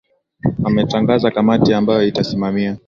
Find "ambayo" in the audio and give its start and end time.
1.73-2.03